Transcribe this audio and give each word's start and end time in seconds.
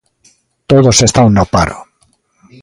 Todos 0.69 0.97
están 1.07 1.27
no 1.35 1.43
paro. 1.53 1.77